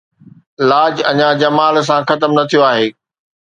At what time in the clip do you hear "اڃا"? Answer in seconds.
1.09-1.29